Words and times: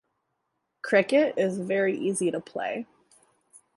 Cricket 0.81 1.35
is 1.37 1.59
very 1.59 1.95
easy 1.95 2.31
to 2.31 2.39
play. 2.39 2.87